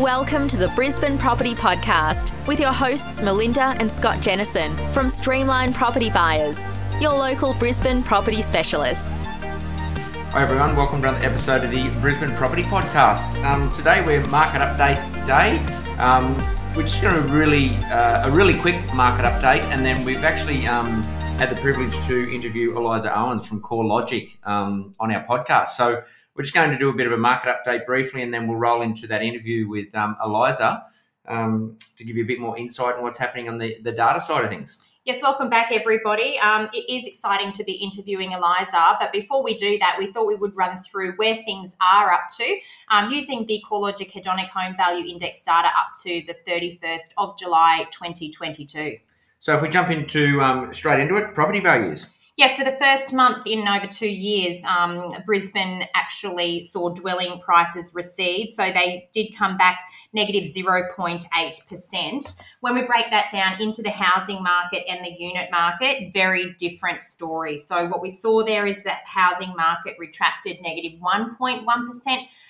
[0.00, 5.74] Welcome to the Brisbane Property Podcast with your hosts Melinda and Scott Jennison from Streamline
[5.74, 6.58] Property Buyers,
[7.02, 9.26] your local Brisbane property specialists.
[9.26, 13.44] Hi everyone, welcome to another episode of the Brisbane Property Podcast.
[13.44, 15.58] Um, today we're market update day,
[15.98, 16.34] um,
[16.74, 20.66] which is going to really uh, a really quick market update, and then we've actually
[20.66, 21.02] um,
[21.36, 25.68] had the privilege to interview Eliza Owens from CoreLogic um, on our podcast.
[25.68, 26.02] So
[26.40, 28.56] we're just going to do a bit of a market update briefly, and then we'll
[28.56, 30.82] roll into that interview with um, Eliza
[31.28, 34.18] um, to give you a bit more insight on what's happening on the, the data
[34.22, 34.82] side of things.
[35.04, 36.38] Yes, welcome back, everybody.
[36.38, 40.26] Um, it is exciting to be interviewing Eliza, but before we do that, we thought
[40.26, 42.58] we would run through where things are up to
[42.90, 47.84] um, using the CoreLogic Hedonic Home Value Index data up to the 31st of July
[47.90, 48.96] 2022.
[49.40, 52.08] So if we jump into um, straight into it, property values.
[52.40, 57.92] Yes, for the first month in over two years, um, Brisbane actually saw dwelling prices
[57.94, 58.54] recede.
[58.54, 59.82] So they did come back
[60.14, 62.40] negative 0.8%.
[62.60, 67.02] When we break that down into the housing market and the unit market, very different
[67.02, 67.58] story.
[67.58, 71.66] So what we saw there is that housing market retracted negative 1.1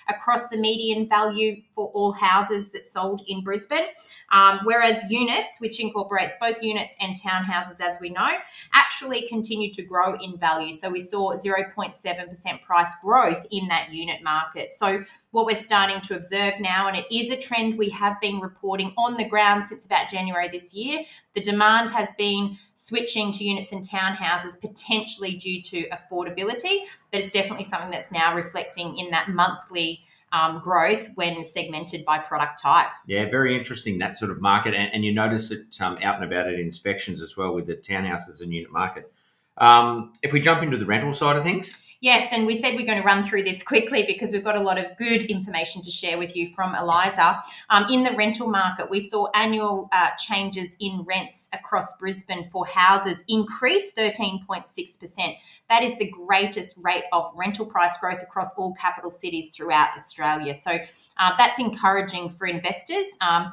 [0.09, 3.87] across the median value for all houses that sold in Brisbane.
[4.31, 8.29] Um, whereas units, which incorporates both units and townhouses, as we know,
[8.73, 10.73] actually continued to grow in value.
[10.73, 14.71] So we saw 0.7% price growth in that unit market.
[14.71, 18.39] So what we're starting to observe now, and it is a trend we have been
[18.39, 21.03] reporting on the ground since about January this year.
[21.33, 27.31] The demand has been switching to units and townhouses potentially due to affordability, but it's
[27.31, 30.01] definitely something that's now reflecting in that monthly
[30.33, 32.89] um, growth when segmented by product type.
[33.05, 36.25] Yeah, very interesting that sort of market, and, and you notice it um, out and
[36.25, 39.11] about at inspections as well with the townhouses and unit market.
[39.57, 42.87] Um, if we jump into the rental side of things, Yes, and we said we're
[42.87, 45.91] going to run through this quickly because we've got a lot of good information to
[45.91, 47.39] share with you from Eliza.
[47.69, 52.65] Um, in the rental market, we saw annual uh, changes in rents across Brisbane for
[52.65, 55.37] houses increase 13.6%.
[55.69, 60.55] That is the greatest rate of rental price growth across all capital cities throughout Australia.
[60.55, 60.79] So
[61.17, 63.05] uh, that's encouraging for investors.
[63.21, 63.51] Um,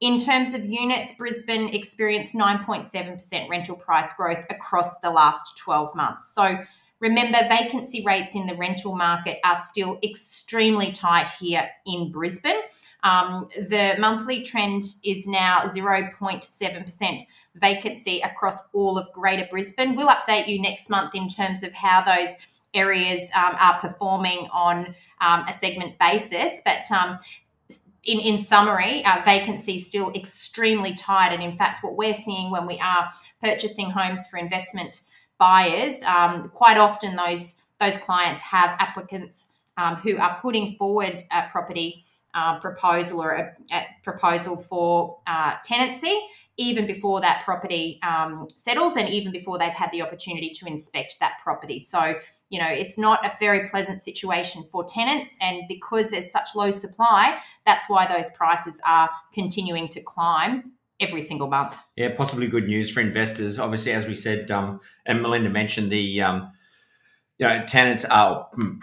[0.00, 6.34] in terms of units, Brisbane experienced 9.7% rental price growth across the last 12 months.
[6.34, 6.58] So
[7.00, 12.62] Remember, vacancy rates in the rental market are still extremely tight here in Brisbane.
[13.02, 17.20] Um, the monthly trend is now 0.7%
[17.54, 19.94] vacancy across all of Greater Brisbane.
[19.94, 22.34] We'll update you next month in terms of how those
[22.74, 26.62] areas um, are performing on um, a segment basis.
[26.64, 27.18] But um,
[28.04, 31.32] in, in summary, uh, vacancy is still extremely tight.
[31.32, 33.10] And in fact, what we're seeing when we are
[33.42, 35.02] purchasing homes for investment
[35.38, 41.42] buyers, um, quite often those those clients have applicants um, who are putting forward a
[41.50, 42.04] property
[42.34, 46.18] uh, proposal or a, a proposal for uh, tenancy
[46.58, 51.18] even before that property um, settles and even before they've had the opportunity to inspect
[51.20, 51.78] that property.
[51.78, 52.14] So,
[52.48, 55.36] you know, it's not a very pleasant situation for tenants.
[55.40, 61.20] And because there's such low supply, that's why those prices are continuing to climb every
[61.20, 61.76] single month.
[61.96, 63.58] Yeah, possibly good news for investors.
[63.58, 66.52] Obviously, as we said, um, and Melinda mentioned the, um,
[67.38, 68.78] you know, tenants are hmm,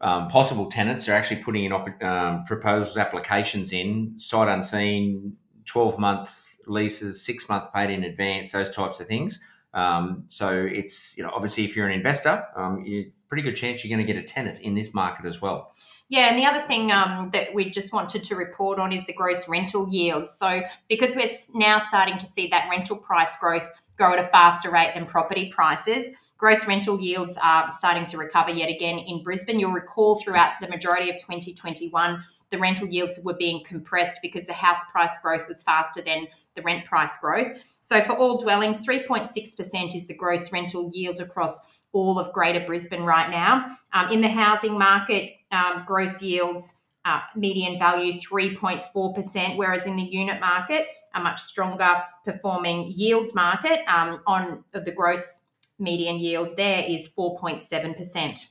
[0.00, 5.36] um, possible tenants are actually putting in um, proposals, applications in sight unseen,
[5.66, 9.44] twelve month leases, six month paid in advance, those types of things.
[9.74, 13.84] Um, so it's you know obviously if you're an investor, um, you pretty good chance
[13.84, 15.72] you're going to get a tenant in this market as well.
[16.10, 19.12] Yeah, and the other thing um, that we just wanted to report on is the
[19.12, 20.28] gross rental yields.
[20.28, 24.72] So, because we're now starting to see that rental price growth grow at a faster
[24.72, 29.60] rate than property prices, gross rental yields are starting to recover yet again in Brisbane.
[29.60, 34.52] You'll recall throughout the majority of 2021, the rental yields were being compressed because the
[34.52, 37.56] house price growth was faster than the rent price growth.
[37.82, 41.60] So, for all dwellings, 3.6% is the gross rental yield across
[41.92, 43.76] all of Greater Brisbane right now.
[43.92, 50.02] Um, in the housing market, um, gross yields, uh, median value 3.4%, whereas in the
[50.02, 55.44] unit market, a much stronger performing yield market um, on the gross
[55.80, 58.46] median yield there is 4.7%.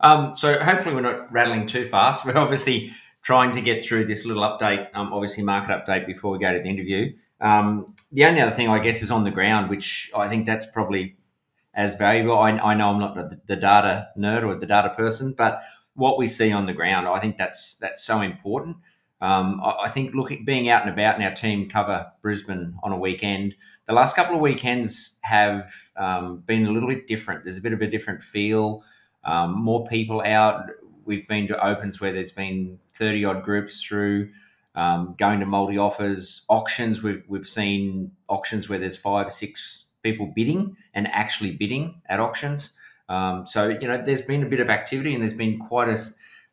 [0.00, 2.24] Um, so hopefully we're not rattling too fast.
[2.26, 2.92] We're obviously
[3.22, 6.60] trying to get through this little update, um, obviously market update before we go to
[6.60, 7.12] the interview.
[7.40, 10.66] Um, the only other thing I guess is on the ground, which I think that's
[10.66, 11.16] probably
[11.74, 12.38] as valuable.
[12.38, 15.62] I, I know I'm not the, the data nerd or the data person, but
[15.98, 18.76] what we see on the ground, I think that's that's so important.
[19.20, 22.92] Um, I, I, think looking being out and about, and our team cover Brisbane on
[22.92, 23.56] a weekend.
[23.88, 27.42] The last couple of weekends have um, been a little bit different.
[27.42, 28.84] There's a bit of a different feel.
[29.24, 30.70] Um, more people out.
[31.04, 34.30] we've been to opens where there's been 30 odd groups through.
[34.76, 37.02] Um, going to multi offers, auctions.
[37.02, 42.76] We've we've seen auctions where there's five, six people bidding and actually bidding at auctions.
[43.08, 45.98] Um, so you know, there's been a bit of activity, and there's been quite a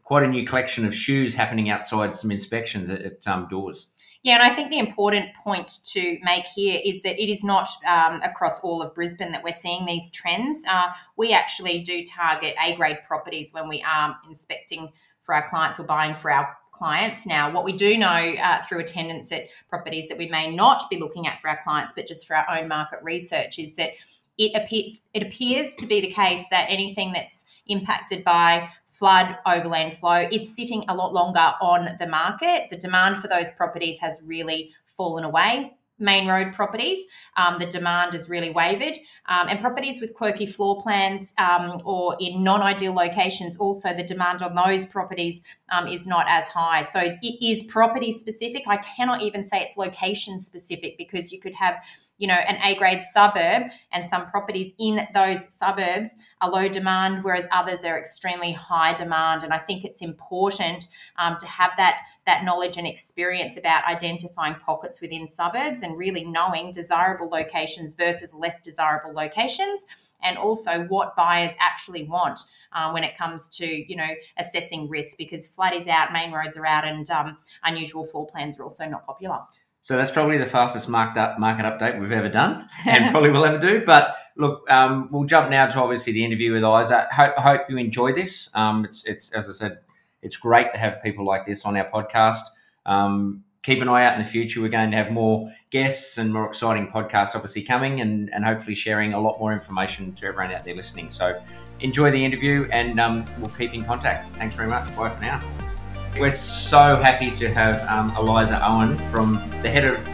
[0.04, 3.92] quite a new collection of shoes happening outside some inspections at, at um, doors.
[4.26, 7.68] Yeah, and I think the important point to make here is that it is not
[7.88, 10.64] um, across all of Brisbane that we're seeing these trends.
[10.68, 14.92] Uh, we actually do target A grade properties when we are inspecting
[15.22, 17.28] for our clients or buying for our clients.
[17.28, 21.00] Now, what we do know uh, through attendance at properties that we may not be
[21.00, 23.92] looking at for our clients, but just for our own market research, is that
[24.38, 29.94] it appears it appears to be the case that anything that's impacted by flood, overland
[29.94, 32.70] flow, it's sitting a lot longer on the market.
[32.70, 35.76] The demand for those properties has really fallen away.
[35.98, 37.00] Main road properties,
[37.38, 38.98] um, the demand is really wavered.
[39.28, 44.04] Um, and properties with quirky floor plans um, or in non ideal locations, also the
[44.04, 45.42] demand on those properties
[45.72, 46.82] um, is not as high.
[46.82, 48.64] So it is property specific.
[48.68, 51.82] I cannot even say it's location specific because you could have
[52.18, 57.24] you know, an A grade suburb and some properties in those suburbs are low demand,
[57.24, 59.44] whereas others are extremely high demand.
[59.44, 64.56] And I think it's important um, to have that that knowledge and experience about identifying
[64.56, 69.86] pockets within suburbs and really knowing desirable locations versus less desirable locations,
[70.24, 72.40] and also what buyers actually want.
[72.74, 76.58] Uh, when it comes to you know assessing risk because flood is out, main roads
[76.58, 79.40] are out, and um, unusual floor plans are also not popular.
[79.86, 83.46] So that's probably the fastest market, up, market update we've ever done and probably will
[83.46, 83.86] ever do.
[83.86, 87.08] But look, um, we'll jump now to obviously the interview with Isa.
[87.12, 88.50] Hope, hope you enjoy this.
[88.56, 89.78] Um, it's, it's, as I said,
[90.24, 92.42] it's great to have people like this on our podcast.
[92.88, 94.60] Um, keep an eye out in the future.
[94.60, 98.74] We're going to have more guests and more exciting podcasts obviously coming and, and hopefully
[98.74, 101.12] sharing a lot more information to everyone out there listening.
[101.12, 101.40] So
[101.82, 104.36] enjoy the interview and um, we'll keep in contact.
[104.36, 104.88] Thanks very much.
[104.98, 105.75] Bye for now.
[106.18, 110.08] We're so happy to have um, Eliza Owen from the head of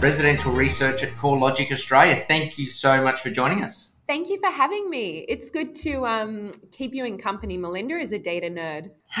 [0.00, 2.14] residential research at CoreLogic Australia.
[2.28, 3.96] Thank you so much for joining us.
[4.06, 5.26] Thank you for having me.
[5.28, 7.56] It's good to um, keep you in company.
[7.56, 8.92] Melinda is a data nerd.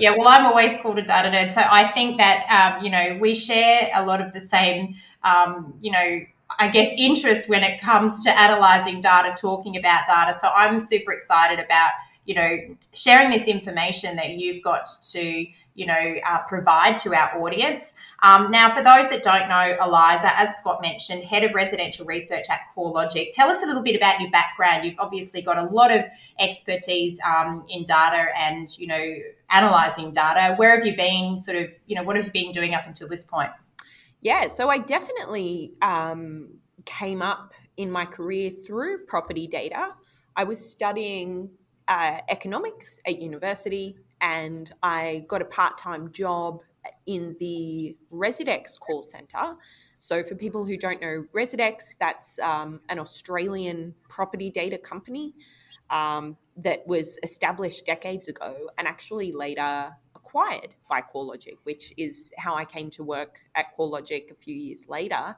[0.00, 1.50] yeah, well, I'm always called a data nerd.
[1.54, 5.72] So I think that, um, you know, we share a lot of the same, um,
[5.80, 6.20] you know,
[6.58, 10.36] I guess, interest when it comes to analyzing data, talking about data.
[10.38, 11.92] So I'm super excited about
[12.24, 12.56] you know,
[12.92, 17.94] sharing this information that you've got to, you know, uh, provide to our audience.
[18.22, 22.46] Um, now, for those that don't know, Eliza, as Scott mentioned, head of residential research
[22.48, 24.86] at CoreLogic, tell us a little bit about your background.
[24.86, 26.04] You've obviously got a lot of
[26.38, 29.14] expertise um, in data and, you know,
[29.50, 30.54] analyzing data.
[30.54, 31.36] Where have you been?
[31.36, 33.50] Sort of, you know, what have you been doing up until this point?
[34.20, 36.48] Yeah, so I definitely um,
[36.86, 39.88] came up in my career through property data.
[40.34, 41.50] I was studying
[41.88, 46.60] uh, economics at university and I got a part time job
[47.06, 49.56] in the Residex call center.
[49.98, 55.34] So, for people who don't know Residex, that's um, an Australian property data company
[55.90, 62.54] um, that was established decades ago and actually later acquired by CoreLogic, which is how
[62.54, 65.36] I came to work at CoreLogic a few years later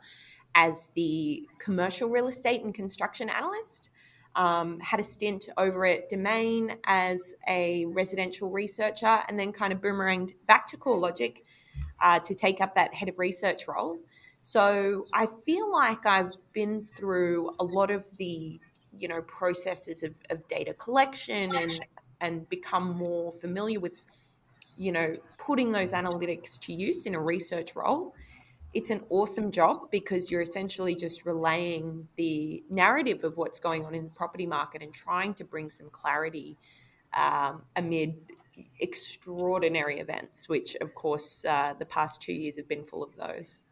[0.55, 3.91] as the commercial real estate and construction analyst
[4.37, 9.81] um, had a stint over at Domain as a residential researcher, and then kind of
[9.81, 11.39] boomeranged back to CoreLogic
[12.01, 13.99] uh, to take up that head of research role.
[14.43, 18.61] So I feel like I've been through a lot of the
[18.97, 21.81] you know processes of, of data collection and
[22.21, 23.93] and become more familiar with
[24.77, 28.15] you know putting those analytics to use in a research role
[28.77, 33.95] it's an awesome job because you're essentially just relaying the narrative of what's going on
[33.95, 36.59] in the property market and trying to bring some clarity
[37.15, 38.17] um, amid
[38.79, 43.63] extraordinary events, which, of course, uh, the past two years have been full of those.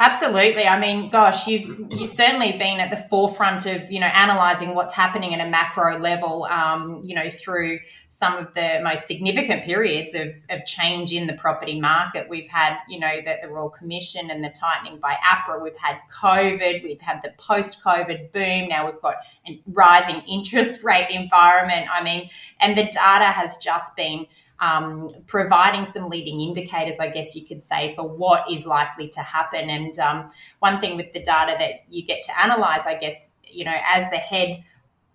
[0.00, 0.64] Absolutely.
[0.64, 4.92] I mean, gosh, you've you've certainly been at the forefront of you know analyzing what's
[4.92, 6.44] happening at a macro level.
[6.44, 11.34] Um, you know, through some of the most significant periods of, of change in the
[11.34, 12.28] property market.
[12.28, 15.62] We've had you know the, the Royal Commission and the tightening by APRA.
[15.62, 16.82] We've had COVID.
[16.82, 18.68] We've had the post-COVID boom.
[18.68, 21.86] Now we've got a rising interest rate environment.
[21.92, 22.28] I mean,
[22.60, 24.26] and the data has just been
[24.62, 29.20] um, providing some leading indicators, I guess you could say, for what is likely to
[29.20, 29.68] happen.
[29.68, 33.64] And um, one thing with the data that you get to analyze, I guess, you
[33.64, 34.62] know, as the head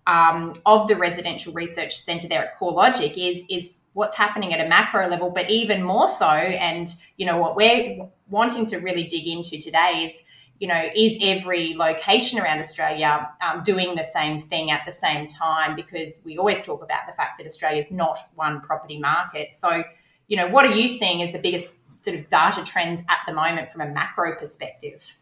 [0.06, 4.68] um, of the residential research centre there at CoreLogic is is what's happening at a
[4.68, 9.26] macro level, but even more so, and you know what we're wanting to really dig
[9.26, 10.22] into today is
[10.58, 15.28] you know, is every location around Australia um, doing the same thing at the same
[15.28, 15.76] time?
[15.76, 19.54] Because we always talk about the fact that Australia is not one property market.
[19.54, 19.84] So,
[20.26, 23.32] you know, what are you seeing as the biggest sort of data trends at the
[23.32, 25.16] moment from a macro perspective?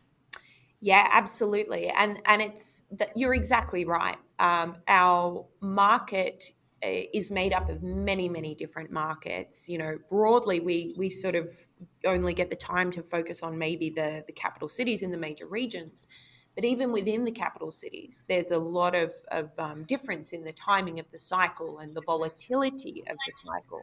[0.80, 4.18] Yeah, absolutely, and and it's that you're exactly right.
[4.38, 6.52] Um, our market
[7.12, 9.68] is made up of many many different markets.
[9.68, 11.46] You know broadly we we sort of
[12.04, 15.46] only get the time to focus on maybe the the capital cities in the major
[15.46, 16.06] regions.
[16.54, 20.52] But even within the capital cities there's a lot of of um, difference in the
[20.52, 23.82] timing of the cycle and the volatility of the cycle.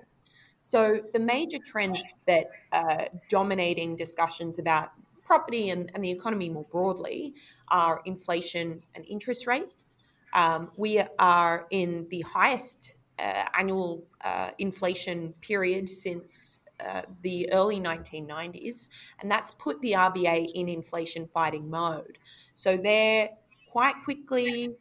[0.61, 4.91] So the major trends that are dominating discussions about
[5.25, 7.33] property and, and the economy more broadly
[7.69, 9.97] are inflation and interest rates
[10.33, 17.79] um, we are in the highest uh, annual uh, inflation period since uh, the early
[17.79, 18.89] 1990s,
[19.21, 22.17] and that's put the RBA in inflation fighting mode.
[22.55, 23.29] So they're
[23.69, 24.75] quite quickly,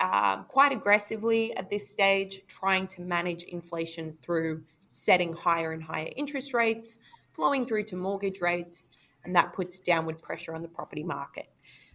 [0.00, 6.10] um, quite aggressively at this stage, trying to manage inflation through setting higher and higher
[6.16, 6.98] interest rates,
[7.32, 8.90] flowing through to mortgage rates,
[9.24, 11.51] and that puts downward pressure on the property market.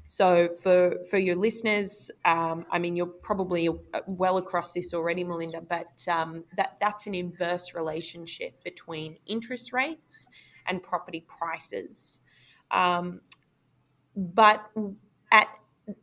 [0.08, 3.70] So for for your listeners, um, I mean, you're probably
[4.08, 10.28] well across this already, Melinda, but um, that that's an inverse relationship between interest rates
[10.66, 12.22] and property prices.
[12.72, 13.20] Um,
[14.16, 14.72] but
[15.32, 15.48] at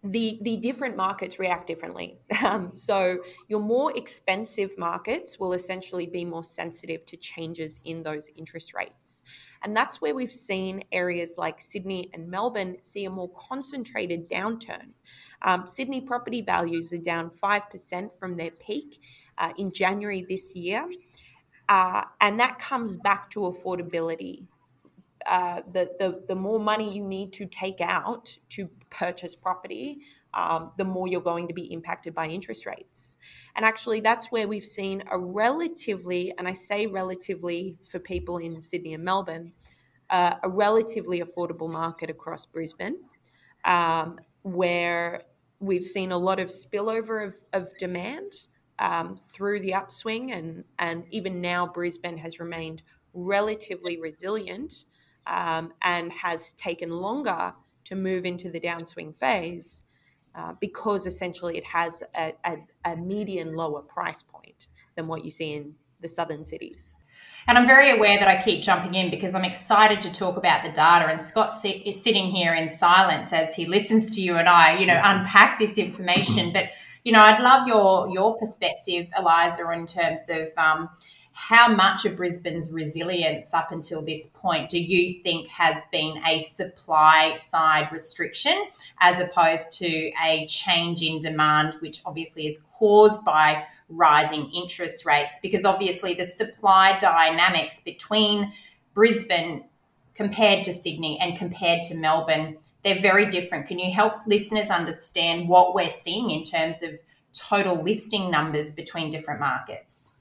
[0.03, 2.17] the the different markets react differently.
[2.43, 8.31] Um, so your more expensive markets will essentially be more sensitive to changes in those
[8.35, 9.23] interest rates,
[9.63, 14.93] and that's where we've seen areas like Sydney and Melbourne see a more concentrated downturn.
[15.43, 19.01] Um, Sydney property values are down five percent from their peak
[19.37, 20.89] uh, in January this year,
[21.69, 24.47] uh, and that comes back to affordability
[25.27, 29.99] uh, the, the, the more money you need to take out to purchase property,
[30.35, 33.17] um, the more you're going to be impacted by interest rates.
[33.57, 38.61] And actually, that's where we've seen a relatively, and I say relatively for people in
[38.61, 39.53] Sydney and Melbourne,
[40.11, 42.97] uh, a relatively affordable market across Brisbane,
[43.65, 45.23] um, where
[45.61, 48.33] we've seen a lot of spillover of, of demand
[48.79, 52.83] um, through the upswing, and, and even now, Brisbane has remained
[53.15, 54.85] relatively resilient
[55.27, 57.53] um, and has taken longer
[57.85, 59.83] to move into the downswing phase
[60.35, 64.67] uh, because essentially it has a, a, a, median lower price point
[64.97, 66.95] than what you see in the southern cities.
[67.47, 70.65] And I'm very aware that I keep jumping in because I'm excited to talk about
[70.65, 71.07] the data.
[71.07, 74.87] And Scott is sitting here in silence as he listens to you and I, you
[74.87, 76.53] know, unpack this information.
[76.53, 76.71] But
[77.05, 80.89] you know, I'd love your your perspective, Eliza, in terms of um,
[81.37, 86.41] how much of Brisbane's resilience up until this point do you think has been a
[86.41, 88.55] supply side restriction
[89.01, 95.41] as opposed to a change in demand, which obviously is caused by rising interest rates?
[95.43, 98.53] Because obviously, the supply dynamics between
[98.95, 99.65] Brisbane
[100.15, 103.67] compared to Sydney and compared to Melbourne, they're very different.
[103.67, 107.01] Can you help listeners understand what we're seeing in terms of
[107.33, 110.14] total listing numbers between different markets?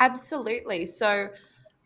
[0.00, 0.86] Absolutely.
[0.86, 1.30] So,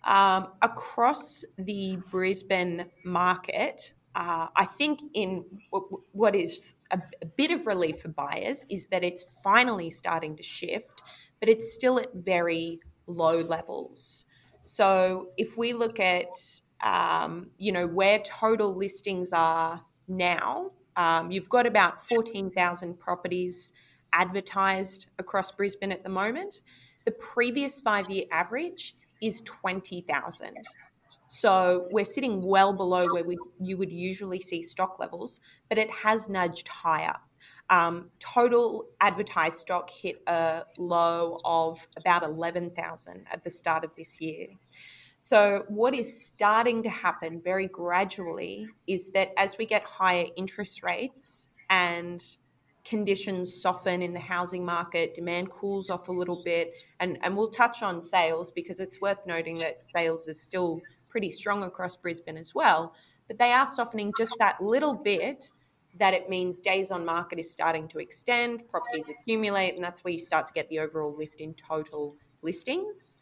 [0.05, 7.01] um, across the Brisbane market, uh, I think in w- what is a,
[7.37, 11.03] bit of relief for buyers is that it's finally starting to shift,
[11.41, 14.27] but it's still at very low levels.
[14.63, 16.27] So if we look at
[16.83, 23.73] um, you know where total listings are now, um, you've got about fourteen thousand properties
[24.13, 26.61] advertised across Brisbane at the moment.
[27.05, 30.57] The previous five year average is 20,000.
[31.29, 35.91] So we're sitting well below where we, you would usually see stock levels, but it
[35.91, 37.17] has nudged higher.
[37.71, 44.21] Um, total advertised stock hit a low of about 11,000 at the start of this
[44.21, 44.49] year.
[45.21, 50.83] So, what is starting to happen very gradually is that as we get higher interest
[50.83, 52.21] rates and
[52.85, 57.51] conditions soften in the housing market, demand cools off a little bit, and, and we'll
[57.51, 62.37] touch on sales because it's worth noting that sales is still pretty strong across Brisbane
[62.37, 62.95] as well,
[63.29, 65.51] but they are softening just that little bit
[65.99, 70.13] that it means days on market is starting to extend, properties accumulate, and that's where
[70.13, 73.15] you start to get the overall lift in total listings.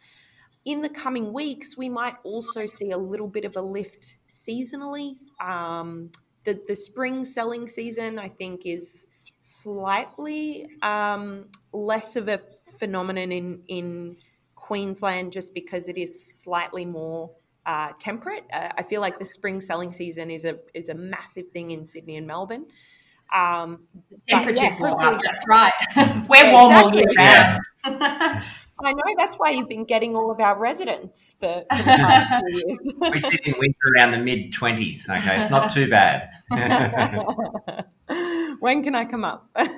[0.64, 5.14] In the coming weeks, we might also see a little bit of a lift seasonally.
[5.40, 6.10] Um,
[6.44, 9.06] the, the spring selling season, I think, is
[9.40, 12.38] slightly um, less of a
[12.78, 14.16] phenomenon in in
[14.54, 17.30] Queensland just because it is slightly more
[17.66, 18.44] uh, temperate.
[18.52, 21.84] Uh, I feel like the spring selling season is a is a massive thing in
[21.84, 22.66] Sydney and Melbourne.
[23.34, 23.84] Um,
[24.28, 25.20] Temperatures yeah, warm up.
[25.22, 25.72] That's right.
[26.28, 27.58] We're warm all year round.
[28.82, 32.44] I know that's why you've been getting all of our residents for, for the past
[32.48, 32.78] years.
[33.12, 35.08] we sit in winter around the mid twenties.
[35.08, 36.28] Okay, it's not too bad.
[38.60, 39.48] When can I come up?
[39.56, 39.70] oh, and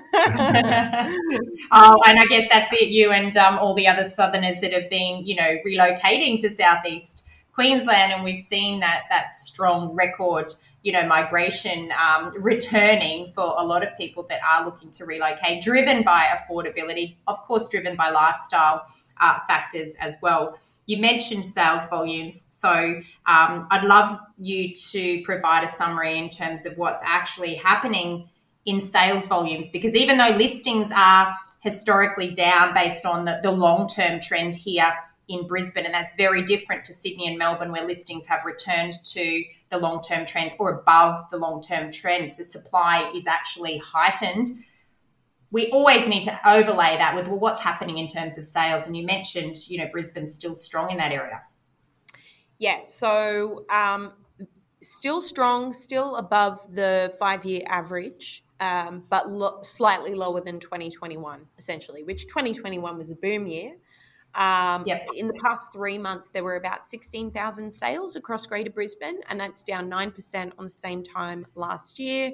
[2.19, 2.89] I guess that's it.
[2.89, 7.29] You and um, all the other Southerners that have been, you know, relocating to southeast
[7.55, 13.65] Queensland, and we've seen that that strong record you know migration um, returning for a
[13.65, 18.11] lot of people that are looking to relocate driven by affordability of course driven by
[18.11, 18.85] lifestyle
[19.21, 25.63] uh, factors as well you mentioned sales volumes so um, i'd love you to provide
[25.63, 28.29] a summary in terms of what's actually happening
[28.65, 34.21] in sales volumes because even though listings are historically down based on the, the long-term
[34.21, 34.93] trend here
[35.29, 39.45] in Brisbane, and that's very different to Sydney and Melbourne, where listings have returned to
[39.71, 42.31] the long term trend or above the long term trend.
[42.31, 44.47] So supply is actually heightened.
[45.51, 48.87] We always need to overlay that with well, what's happening in terms of sales.
[48.87, 51.43] And you mentioned, you know, Brisbane's still strong in that area.
[52.59, 52.95] Yes.
[52.95, 54.13] So um,
[54.83, 58.45] still strong, still above the five year average.
[58.63, 63.73] Um, but lo- slightly lower than 2021, essentially, which 2021 was a boom year.
[64.37, 65.05] Um, yep.
[65.17, 69.65] In the past three months, there were about 16,000 sales across Greater Brisbane, and that's
[69.65, 72.33] down 9% on the same time last year.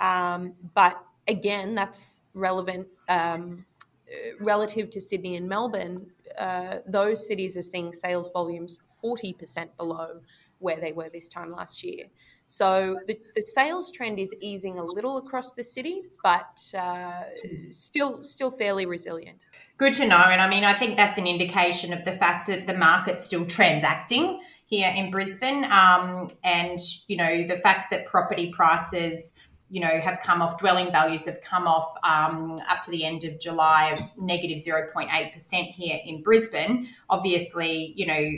[0.00, 3.64] Um, but again, that's relevant um,
[4.10, 6.06] uh, relative to Sydney and Melbourne.
[6.36, 10.20] Uh, those cities are seeing sales volumes 40% below
[10.62, 12.06] where they were this time last year.
[12.46, 17.22] So the, the sales trend is easing a little across the city, but uh,
[17.70, 19.46] still still fairly resilient.
[19.78, 20.16] Good to know.
[20.16, 23.46] And I mean, I think that's an indication of the fact that the market's still
[23.46, 24.40] transacting
[24.72, 25.64] here in Brisbane.
[25.64, 29.34] Um, and, you know, the fact that property prices,
[29.68, 33.24] you know, have come off, dwelling values have come off um, up to the end
[33.24, 36.88] of July, negative 0.8% here in Brisbane.
[37.10, 38.30] Obviously, you know,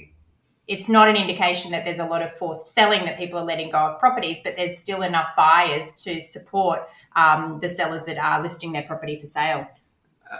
[0.67, 3.71] it's not an indication that there's a lot of forced selling that people are letting
[3.71, 8.43] go of properties, but there's still enough buyers to support um, the sellers that are
[8.43, 9.67] listing their property for sale.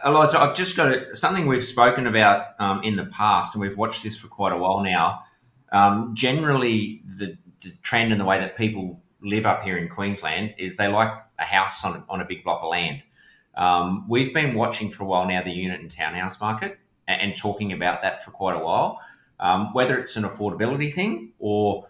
[0.05, 3.77] Eliza, I've just got a, something we've spoken about um, in the past, and we've
[3.77, 5.21] watched this for quite a while now.
[5.73, 10.55] Um, generally, the, the, trend and the way that people live up here in Queensland
[10.59, 13.03] is they like a house on, on a big block of land.
[13.57, 17.37] Um, we've been watching for a while now the unit and townhouse market and, and
[17.37, 19.01] talking about that for quite a while.
[19.41, 21.89] Um, whether it's an affordability thing or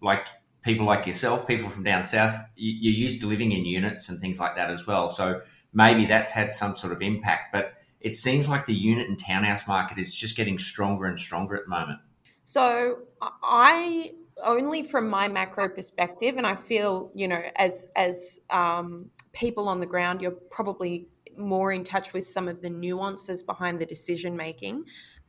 [0.00, 0.26] like
[0.62, 4.38] people like yourself, people from down south, you're used to living in units and things
[4.38, 5.10] like that as well.
[5.10, 5.40] So
[5.72, 7.52] maybe that's had some sort of impact.
[7.52, 11.56] But it seems like the unit and townhouse market is just getting stronger and stronger
[11.56, 12.00] at the moment.
[12.44, 14.12] So I
[14.44, 19.80] only from my macro perspective, and I feel you know as as um, people on
[19.80, 24.36] the ground, you're probably more in touch with some of the nuances behind the decision
[24.36, 24.84] making.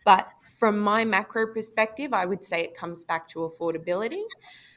[0.07, 4.23] But from my macro perspective, I would say it comes back to affordability.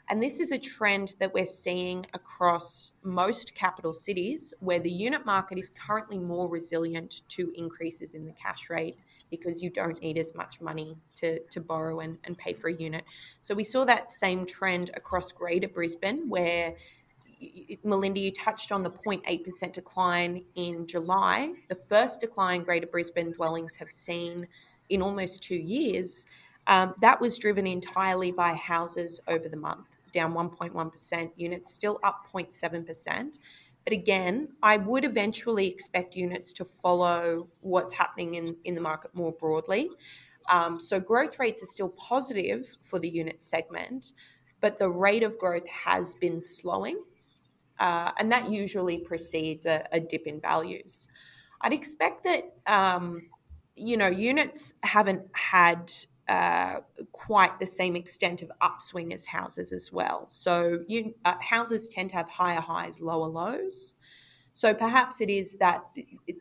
[0.09, 5.25] And this is a trend that we're seeing across most capital cities where the unit
[5.25, 8.97] market is currently more resilient to increases in the cash rate
[9.31, 12.75] because you don't need as much money to, to borrow and, and pay for a
[12.75, 13.05] unit.
[13.39, 16.75] So we saw that same trend across Greater Brisbane where
[17.85, 23.77] Melinda, you touched on the 0.8% decline in July, the first decline Greater Brisbane dwellings
[23.77, 24.49] have seen
[24.91, 26.27] in almost two years.
[26.67, 32.27] Um, that was driven entirely by houses over the month down 1.1%, units still up
[32.33, 33.39] 0.7%.
[33.85, 39.15] But again, I would eventually expect units to follow what's happening in, in the market
[39.15, 39.91] more broadly.
[40.51, 44.13] Um, so growth rates are still positive for the unit segment,
[44.61, 47.03] but the rate of growth has been slowing.
[47.79, 51.09] Uh, and that usually precedes a, a, dip in values.
[51.63, 53.23] I'd expect that, um,
[53.77, 55.93] you know, units haven't had
[56.29, 56.81] uh,
[57.13, 60.27] quite the same extent of upswing as houses as well.
[60.29, 63.95] So you, uh, houses tend to have higher highs, lower lows.
[64.53, 65.85] So perhaps it is that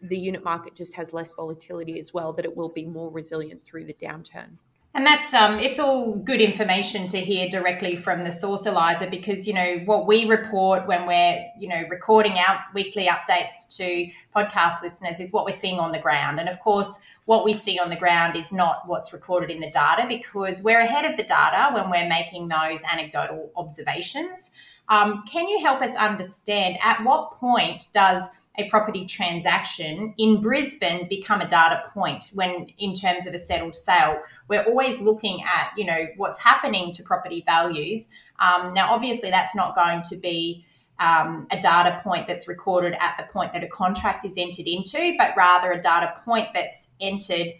[0.02, 3.64] the unit market just has less volatility as well, that it will be more resilient
[3.64, 4.58] through the downturn.
[4.96, 9.48] And that's um, it's all good information to hear directly from the source, Eliza, because
[9.48, 14.82] you know what we report when we're you know recording our weekly updates to podcast
[14.82, 16.40] listeners is what we're seeing on the ground.
[16.40, 19.70] And of course, what we see on the ground is not what's recorded in the
[19.70, 24.50] data because we're ahead of the data when we're making those anecdotal observations.
[24.90, 28.24] Um, can you help us understand at what point does
[28.60, 33.76] a property transaction in Brisbane become a data point when in terms of a settled
[33.76, 34.22] sale?
[34.48, 38.08] We're always looking at, you know, what's happening to property values.
[38.40, 40.66] Um, now, obviously, that's not going to be
[41.00, 45.16] um, a data point that's recorded at the point that a contract is entered into,
[45.18, 47.54] but rather a data point that's entered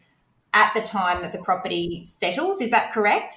[0.54, 2.60] at the time that the property settles.
[2.62, 3.36] Is that correct?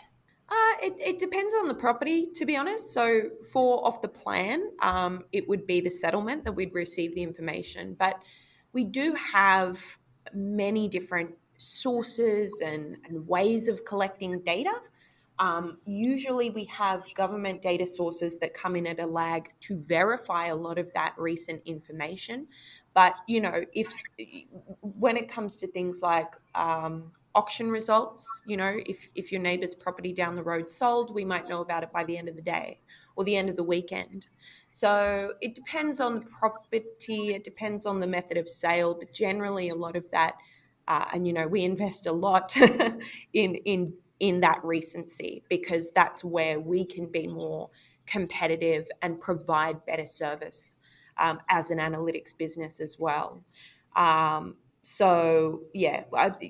[0.53, 2.93] Uh, it, it, depends on the property, to be honest.
[2.93, 7.23] So, for off the plan, um, it would be the settlement that we'd receive the
[7.23, 7.97] information.
[7.99, 8.23] But
[8.75, 9.97] we do have
[10.35, 14.75] many different sources and, and ways of collecting data.
[15.39, 20.49] Um, usually, we have government data sources that come in at a lag to verify
[20.49, 22.47] a lot of that recent information.
[22.93, 23.91] But you know, if
[24.83, 29.75] when it comes to things like um, auction results, you know, if if your neighbour's
[29.75, 32.43] property down the road sold, we might know about it by the end of the
[32.43, 32.81] day
[33.17, 34.29] or the end of the weekend.
[34.71, 39.69] So it depends on the property, it depends on the method of sale, but generally,
[39.69, 40.35] a lot of that.
[40.89, 42.57] Uh, and you know we invest a lot
[43.33, 47.71] in in in that recency because that's where we can be more
[48.07, 50.79] competitive and provide better service
[51.19, 53.45] um, as an analytics business as well.
[53.97, 56.05] Um, so yeah,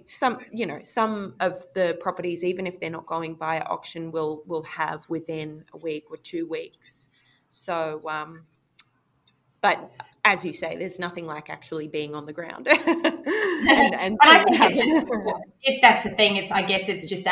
[0.06, 4.42] some you know some of the properties, even if they're not going by auction, will
[4.46, 7.10] will have within a week or two weeks.
[7.50, 8.44] So, um,
[9.60, 9.92] but
[10.24, 12.68] as you say, there's nothing like actually being on the ground.
[12.70, 15.06] and, and I think it's just,
[15.62, 17.26] if that's the thing, it's I guess it's just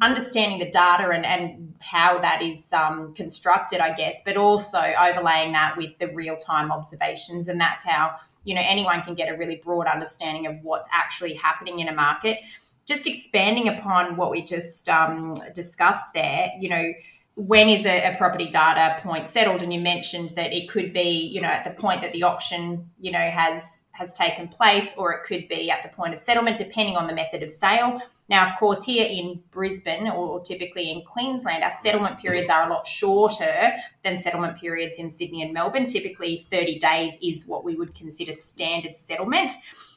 [0.00, 5.52] understanding the data and, and how that is um, constructed, I guess, but also overlaying
[5.52, 9.36] that with the real time observations, and that's how you know anyone can get a
[9.36, 12.38] really broad understanding of what's actually happening in a market.
[12.86, 16.92] Just expanding upon what we just um, discussed there, you know
[17.38, 21.30] when is a, a, property data point settled and you mentioned that it could be
[21.32, 25.12] you know at the point that the auction you know has has taken place or
[25.12, 28.46] it could be at the point of settlement depending on the method of sale now
[28.46, 32.86] of course here in brisbane or typically in queensland our settlement periods are a lot
[32.86, 33.72] shorter
[34.04, 38.32] than settlement periods in sydney and melbourne typically 30 days is what we would consider
[38.32, 39.52] standard settlement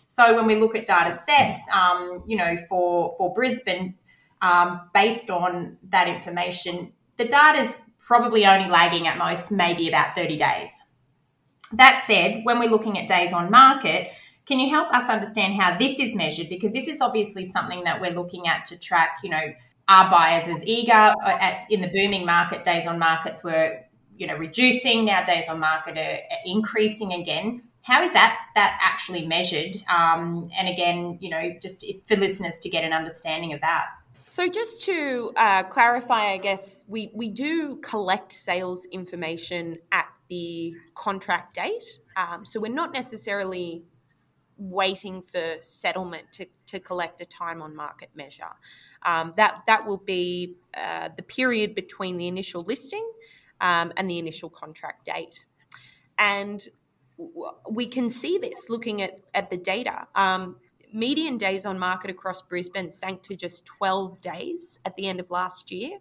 [0.07, 3.95] so when we look at data sets um, you know for for brisbane
[4.41, 10.15] um, based on that information the data is probably only lagging at most maybe about
[10.15, 10.81] 30 days.
[11.73, 14.11] That said, when we're looking at days on market,
[14.51, 16.49] can you help us understand how this is measured?
[16.49, 19.53] Because this is obviously something that we're looking at to track, you know,
[19.87, 22.65] are buyers as eager at, in the booming market?
[22.65, 23.79] Days on markets were,
[24.17, 25.05] you know, reducing.
[25.05, 27.63] Now days on market are, increasing again.
[27.83, 29.77] How is that that actually measured?
[29.89, 33.85] Um, and again, you know, just for listeners to get an understanding of that.
[34.25, 40.73] So, just to uh, clarify, I guess we, we do collect sales information at the
[40.93, 41.99] contract date.
[42.17, 43.83] Um, so, we're not necessarily
[44.61, 48.53] waiting for settlement to, to collect a time on market measure.
[49.03, 53.09] Um, that, that will be uh, the period between the initial listing
[53.59, 55.45] um, and the initial contract date.
[56.19, 56.65] And
[57.69, 60.07] we can see this looking at, at the data.
[60.15, 60.57] Um,
[60.93, 65.31] median days on market across Brisbane sank to just 12 days at the end of
[65.31, 65.97] last year.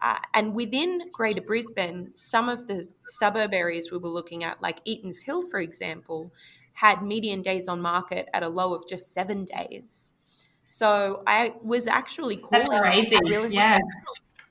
[0.00, 4.84] Uh, and within Greater Brisbane, some of the suburb areas we were looking at, like
[4.84, 6.32] Eatons Hill, for example,
[6.78, 10.12] had median days on market at a low of just seven days.
[10.68, 13.18] So I was actually calling That's crazy.
[13.24, 13.78] real estate yeah.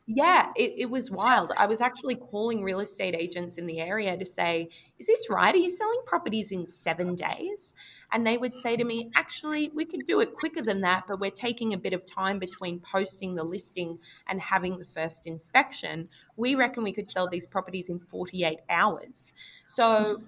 [0.09, 1.51] Yeah, it, it was wild.
[1.57, 5.53] I was actually calling real estate agents in the area to say, Is this right?
[5.53, 7.73] Are you selling properties in seven days?
[8.09, 11.19] And they would say to me, Actually, we could do it quicker than that, but
[11.19, 16.07] we're taking a bit of time between posting the listing and having the first inspection.
[16.37, 19.33] We reckon we could sell these properties in 48 hours.
[19.65, 20.21] So,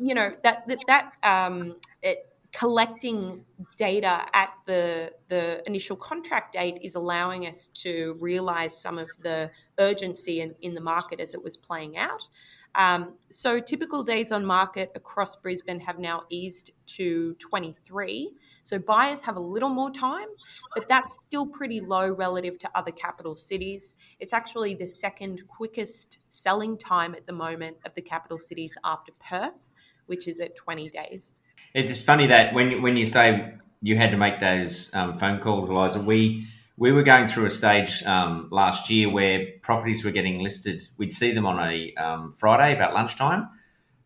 [0.00, 3.44] you know, that, that, that um, it, collecting
[3.76, 9.50] data at the the initial contract date is allowing us to realize some of the
[9.78, 12.28] urgency in, in the market as it was playing out.
[12.74, 18.32] Um, so typical days on market across Brisbane have now eased to 23.
[18.62, 20.28] So buyers have a little more time,
[20.74, 23.96] but that's still pretty low relative to other capital cities.
[24.20, 29.12] It's actually the second quickest selling time at the moment of the capital cities after
[29.18, 29.70] Perth,
[30.06, 31.40] which is at 20 days.
[31.74, 35.40] It's just funny that when when you say you had to make those um, phone
[35.40, 36.46] calls, Eliza, we
[36.76, 40.88] we were going through a stage um, last year where properties were getting listed.
[40.96, 43.48] We'd see them on a um, Friday about lunchtime,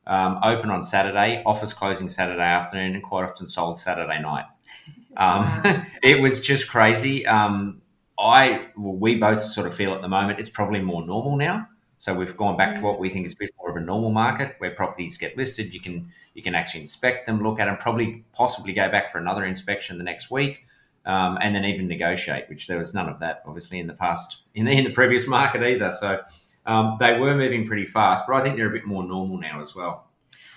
[0.07, 4.47] um, open on Saturday, office closing Saturday afternoon, and quite often sold Saturday night.
[5.17, 5.47] Um,
[6.03, 7.27] it was just crazy.
[7.27, 7.81] Um,
[8.19, 11.69] I well, we both sort of feel at the moment it's probably more normal now.
[12.05, 14.11] So we've gone back to what we think is a bit more of a normal
[14.11, 15.73] market where properties get listed.
[15.73, 19.17] You can you can actually inspect them, look at them, probably possibly go back for
[19.17, 20.67] another inspection the next week,
[21.07, 22.45] um, and then even negotiate.
[22.51, 25.27] Which there was none of that, obviously, in the past in the in the previous
[25.39, 25.91] market either.
[25.93, 26.21] So
[26.67, 29.63] um, they were moving pretty fast, but I think they're a bit more normal now
[29.63, 30.11] as well.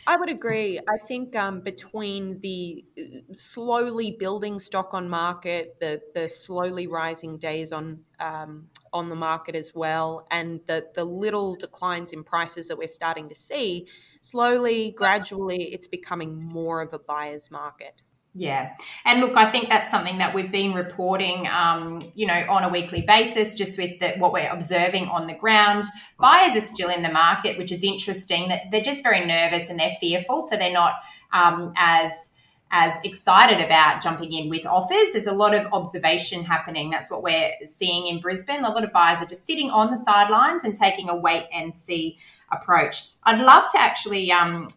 [0.05, 0.79] I would agree.
[0.79, 2.83] I think um, between the
[3.31, 9.55] slowly building stock on market, the the slowly rising days on um, on the market
[9.55, 13.87] as well, and the the little declines in prices that we're starting to see,
[14.21, 18.01] slowly, gradually, it's becoming more of a buyer's market.
[18.33, 18.73] Yeah.
[19.03, 22.69] And look, I think that's something that we've been reporting, um, you know, on a
[22.69, 25.85] weekly basis, just with the, what we're observing on the ground.
[26.19, 28.49] Buyers are still in the market, which is interesting.
[28.49, 30.93] That they're just very nervous and they're fearful, so they're not
[31.33, 32.31] um, as
[32.71, 35.13] as excited about jumping in with offers.
[35.13, 36.89] There's a lot of observation happening.
[36.89, 38.63] That's what we're seeing in Brisbane.
[38.63, 41.73] A lot of buyers are just sitting on the sidelines and taking a wait and
[41.73, 42.17] see
[42.51, 43.09] approach.
[43.23, 44.67] I'd love to actually um,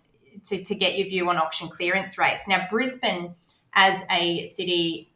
[0.44, 2.46] to, to get your view on auction clearance rates.
[2.48, 3.34] Now, Brisbane
[3.72, 5.12] as a city,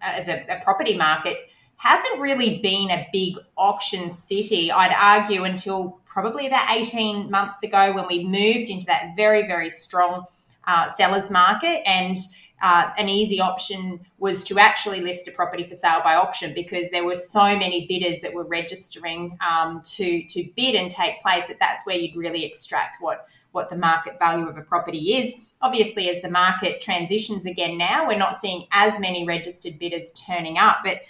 [0.00, 1.36] as a, a property market,
[1.76, 7.94] hasn't really been a big auction city, I'd argue, until probably about 18 months ago
[7.94, 10.24] when we moved into that very, very strong
[10.70, 11.82] uh, sellers market.
[11.86, 12.16] And
[12.62, 16.90] uh, an easy option was to actually list a property for sale by auction because
[16.90, 21.48] there were so many bidders that were registering um, to to bid and take place
[21.48, 25.34] that that's where you'd really extract what what the market value of a property is.
[25.62, 30.58] Obviously, as the market transitions again now, we're not seeing as many registered bidders turning
[30.58, 30.78] up.
[30.84, 31.00] But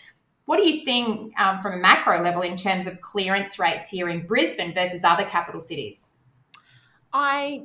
[0.46, 4.08] what are you seeing um, from a macro level in terms of clearance rates here
[4.08, 6.09] in Brisbane versus other capital cities?
[7.12, 7.64] I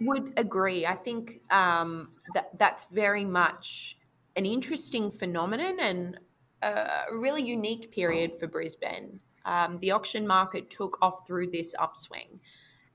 [0.00, 0.86] would agree.
[0.86, 3.96] I think um, that that's very much
[4.36, 6.18] an interesting phenomenon and
[6.62, 9.20] a really unique period for Brisbane.
[9.44, 12.40] Um, the auction market took off through this upswing.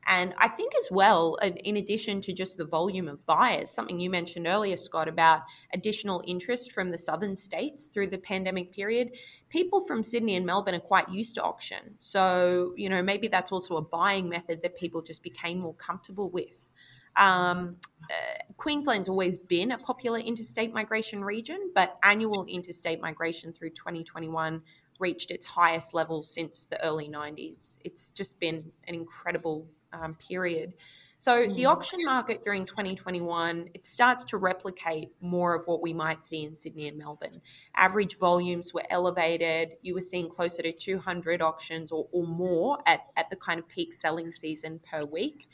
[0.07, 4.09] And I think as well, in addition to just the volume of buyers, something you
[4.09, 5.41] mentioned earlier, Scott, about
[5.73, 9.17] additional interest from the southern states through the pandemic period,
[9.49, 11.95] people from Sydney and Melbourne are quite used to auction.
[11.97, 16.29] So, you know, maybe that's also a buying method that people just became more comfortable
[16.29, 16.71] with.
[17.15, 17.77] Um,
[18.09, 24.61] uh, Queensland's always been a popular interstate migration region, but annual interstate migration through 2021
[24.99, 27.77] reached its highest level since the early 90s.
[27.83, 29.67] It's just been an incredible
[30.01, 30.73] um, period.
[31.17, 31.69] So the mm.
[31.69, 36.55] auction market during 2021 it starts to replicate more of what we might see in
[36.55, 37.41] Sydney and Melbourne.
[37.75, 39.77] Average volumes were elevated.
[39.81, 43.67] You were seeing closer to 200 auctions or, or more at, at the kind of
[43.67, 45.47] peak selling season per week.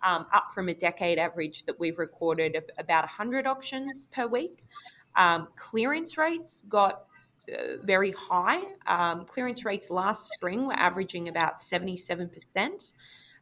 [0.00, 4.62] Um, up from a decade average that we've recorded of about 100 auctions per week.
[5.16, 7.06] Um, clearance rates got
[7.52, 8.62] uh, very high.
[8.86, 12.92] Um, clearance rates last spring were averaging about 77%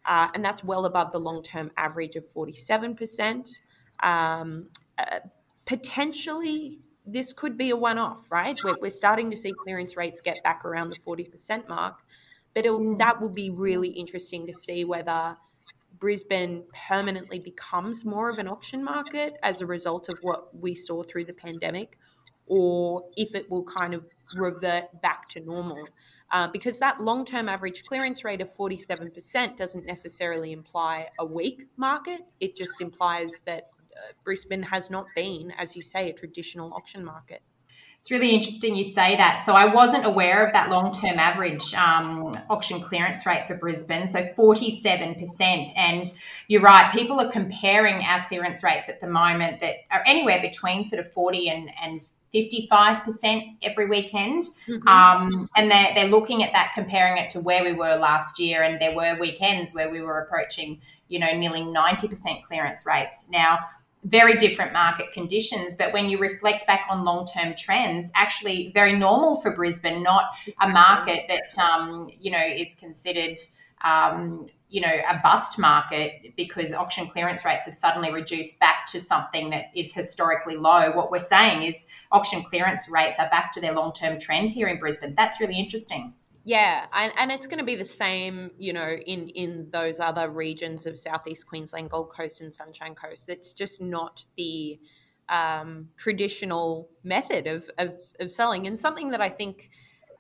[0.07, 3.61] uh, and that's well above the long term average of 47%.
[4.03, 5.21] Um, uh,
[5.65, 8.57] potentially, this could be a one off, right?
[8.65, 12.01] We're, we're, starting to see clearance rates get back around the 40% mark,
[12.55, 12.99] but mm.
[12.99, 15.37] that will be really interesting to see whether.
[15.99, 21.03] Brisbane permanently becomes more of an auction market as a result of what we saw
[21.03, 21.99] through the pandemic,
[22.47, 25.87] or if it will kind of revert back to normal
[26.33, 31.67] uh, because that long term average clearance rate of 47% doesn't necessarily imply a weak
[31.77, 32.23] market.
[32.41, 37.05] It just implies that uh, Brisbane has not been, as you say, a traditional auction
[37.05, 37.43] market.
[38.07, 39.45] It's really interesting you say that.
[39.45, 44.07] So I wasn't aware of that long term average um, auction clearance rate for Brisbane.
[44.07, 45.71] So 47%.
[45.77, 46.07] And
[46.47, 50.85] you're right, people are comparing our clearance rates at the moment that are anywhere between
[50.85, 54.45] sort of 40 and, and 55% every weekend.
[54.69, 54.87] Mm-hmm.
[54.87, 58.63] Um, and they're, they're looking at that, comparing it to where we were last year.
[58.63, 63.29] And there were weekends where we were approaching, you know, nearly 90% clearance rates.
[63.33, 63.59] Now,
[64.05, 65.75] very different market conditions.
[65.77, 70.25] But when you reflect back on long term trends, actually very normal for Brisbane, not
[70.61, 73.39] a market that, um, you know, is considered
[73.85, 79.01] um, you know, a bust market because auction clearance rates have suddenly reduced back to
[79.01, 80.91] something that is historically low.
[80.93, 84.67] What we're saying is auction clearance rates are back to their long term trend here
[84.67, 85.15] in Brisbane.
[85.17, 86.15] That's really interesting.
[86.47, 90.31] Yeah, and, and it's going to be the same, you know, in in those other
[90.31, 93.29] regions of southeast Queensland, Gold Coast, and Sunshine Coast.
[93.29, 94.79] It's just not the
[95.29, 99.71] um, traditional method of, of of selling, and something that I think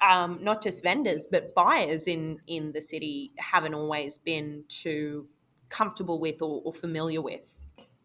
[0.03, 5.29] um, not just vendors but buyers in in the city haven't always been too
[5.69, 7.57] comfortable with or, or familiar with.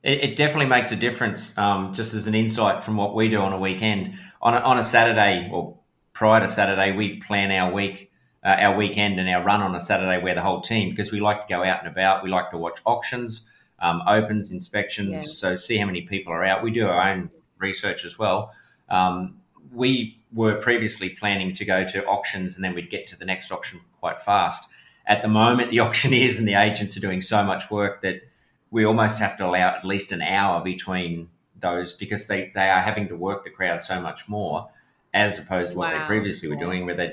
[0.03, 1.57] It, it, definitely makes a difference.
[1.57, 4.77] Um, just as an insight from what we do on a weekend, on a, on
[4.77, 5.79] a Saturday or
[6.13, 8.10] prior to Saturday, we plan our week
[8.43, 11.19] uh, our weekend and our run on a Saturday where the whole team, because we
[11.19, 13.49] like to go out and about, we like to watch auctions,
[13.79, 15.19] um, opens, inspections, yeah.
[15.19, 16.63] so see how many people are out.
[16.63, 18.53] We do our own research as well.
[18.89, 19.37] Um,
[19.71, 23.51] we were previously planning to go to auctions and then we'd get to the next
[23.51, 24.69] auction quite fast.
[25.05, 28.21] At the moment, the auctioneers and the agents are doing so much work that
[28.71, 32.79] we almost have to allow at least an hour between those because they, they are
[32.79, 34.69] having to work the crowd so much more
[35.13, 35.99] as opposed to what wow.
[35.99, 37.11] they previously were doing, where they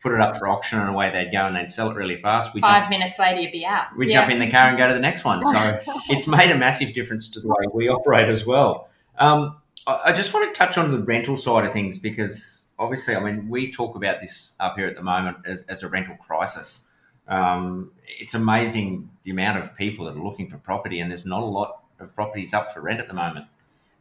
[0.00, 2.54] put it up for auction and away they'd go and they'd sell it really fast.
[2.54, 3.94] we Five jump, minutes later, you'd be out.
[3.96, 4.20] We'd yeah.
[4.20, 5.44] jump in the car and go to the next one.
[5.44, 8.88] So it's made a massive difference to the way we operate as well.
[9.18, 13.20] Um, I just want to touch on the rental side of things because obviously, I
[13.20, 16.88] mean, we talk about this up here at the moment as, as a rental crisis.
[17.28, 21.42] Um, it's amazing the amount of people that are looking for property, and there's not
[21.42, 23.46] a lot of properties up for rent at the moment.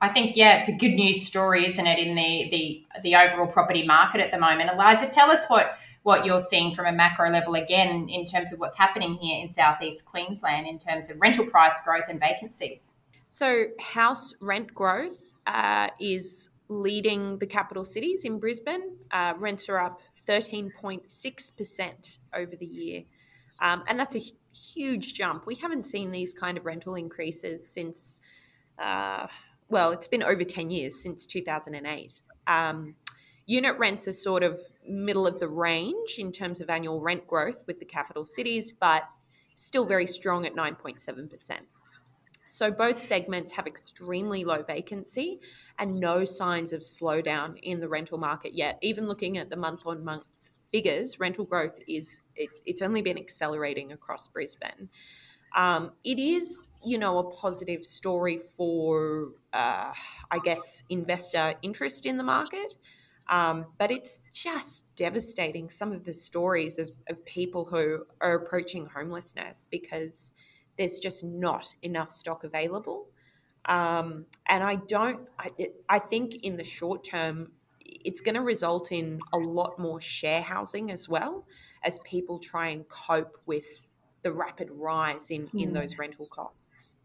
[0.02, 3.48] I think yeah, it's a good news story, isn't it, in the the the overall
[3.48, 4.72] property market at the moment.
[4.72, 5.78] Eliza, tell us what
[6.10, 9.48] what you're seeing from a macro level again in terms of what's happening here in
[9.48, 12.96] southeast Queensland in terms of rental price growth and vacancies.
[13.28, 18.98] So, house rent growth uh, is leading the capital cities in Brisbane.
[19.12, 23.04] Uh, rents are up 13.6% over the year.
[23.62, 25.46] Um, and that's a huge jump.
[25.46, 28.20] We haven't seen these kind of rental increases since,
[28.80, 29.28] uh,
[29.68, 32.24] well, it's been over 10 years since 2008.
[32.48, 32.96] Um,
[33.50, 37.64] unit rents are sort of middle of the range in terms of annual rent growth
[37.66, 39.10] with the capital cities, but
[39.56, 41.58] still very strong at 9.7%.
[42.48, 45.40] So both segments have extremely low vacancy
[45.80, 48.78] and no signs of slowdown in the rental market yet.
[48.84, 53.18] Even looking at the month on month figures, rental growth is it, it's only been
[53.18, 54.90] accelerating across Brisbane.
[55.56, 59.92] Um, it is, you know, a positive story for, uh,
[60.30, 62.76] I guess, investor interest in the market.
[63.30, 68.88] Um, but it's just devastating some of the stories of, of people who are approaching
[68.88, 70.34] homelessness because
[70.78, 73.08] there's just not enough stock available.
[73.66, 77.52] Um, and I don't, I, it, I think in the short term,
[77.86, 81.46] it's going to result in a lot more share housing as well
[81.84, 83.88] as people try and cope with
[84.24, 85.74] the rapid rise in, in hmm.
[85.74, 86.96] those rental costs.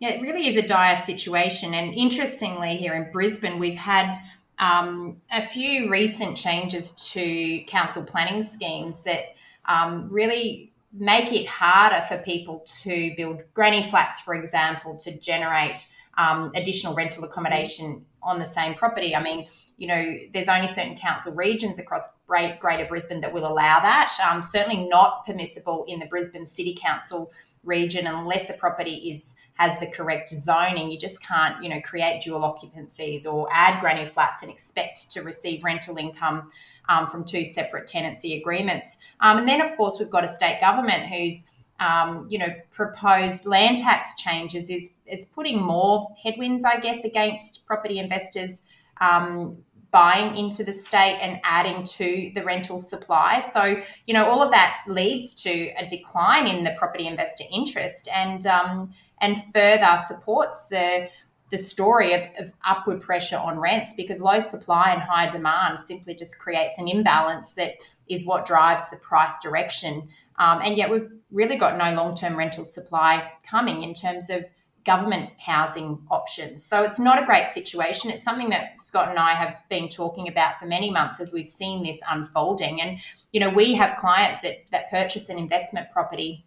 [0.00, 1.74] Yeah, it really is a dire situation.
[1.74, 4.16] And interestingly, here in Brisbane, we've had
[4.60, 12.02] um, a few recent changes to council planning schemes that um, really make it harder
[12.02, 18.38] for people to build granny flats, for example, to generate um, additional rental accommodation on
[18.38, 19.16] the same property.
[19.16, 19.46] I mean,
[19.78, 24.12] you know, there's only certain council regions across Greater Brisbane that will allow that.
[24.28, 27.32] Um, certainly not permissible in the Brisbane City Council
[27.64, 30.90] region unless a property is has the correct zoning.
[30.90, 35.20] You just can't, you know, create dual occupancies or add granny flats and expect to
[35.20, 36.50] receive rental income
[36.88, 38.96] um, from two separate tenancy agreements.
[39.20, 41.44] Um, and then, of course, we've got a state government who's
[41.78, 47.66] um, you know, proposed land tax changes is is putting more headwinds, I guess, against
[47.66, 48.62] property investors
[49.00, 49.56] um,
[49.90, 53.40] buying into the state and adding to the rental supply.
[53.40, 58.08] So, you know, all of that leads to a decline in the property investor interest
[58.14, 61.08] and um, and further supports the
[61.50, 66.14] the story of, of, upward pressure on rents because low supply and high demand simply
[66.14, 67.72] just creates an imbalance that
[68.08, 70.08] is what drives the price direction.
[70.38, 74.44] Um, and yet we've really got no long term rental supply coming in terms of
[74.86, 76.64] government housing options.
[76.64, 78.10] So it's not a great situation.
[78.10, 81.46] It's something that Scott and I have been talking about for many months as we've
[81.46, 82.80] seen this unfolding.
[82.80, 82.98] And,
[83.32, 86.46] you know, we have clients that, that purchase an investment property